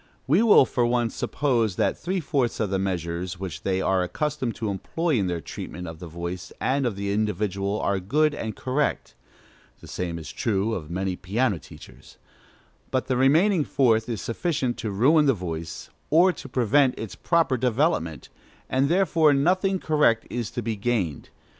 We 0.25 0.41
will, 0.41 0.65
for 0.65 0.83
once, 0.83 1.13
suppose 1.13 1.75
that 1.75 1.95
three 1.95 2.19
fourths 2.19 2.59
of 2.59 2.71
the 2.71 2.79
measures 2.79 3.39
which 3.39 3.61
they 3.61 3.81
are 3.81 4.01
accustomed 4.01 4.55
to 4.55 4.71
employ 4.71 5.11
in 5.19 5.27
their 5.27 5.41
treatment 5.41 5.87
of 5.87 5.99
the 5.99 6.07
voice 6.07 6.51
and 6.59 6.87
of 6.87 6.95
the 6.95 7.13
individual 7.13 7.79
are 7.81 7.99
good 7.99 8.33
and 8.33 8.55
correct 8.55 9.13
(the 9.79 9.87
same 9.87 10.17
is 10.17 10.31
true 10.31 10.73
of 10.73 10.89
many 10.89 11.15
piano 11.15 11.59
teachers); 11.59 12.17
but 12.89 13.05
the 13.05 13.15
remaining 13.15 13.63
fourth 13.63 14.09
is 14.09 14.23
sufficient 14.23 14.75
to 14.77 14.89
ruin 14.89 15.27
the 15.27 15.35
voice, 15.35 15.91
or 16.09 16.33
to 16.33 16.49
prevent 16.49 16.97
its 16.97 17.13
proper 17.13 17.55
development, 17.55 18.29
and 18.71 18.89
therefore 18.89 19.35
nothing 19.35 19.77
correct 19.77 20.25
is 20.31 20.49
to 20.49 20.63
be 20.63 20.75
gained. 20.75 21.29